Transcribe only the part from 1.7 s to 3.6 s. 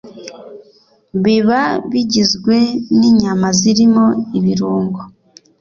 bigizwe ninyama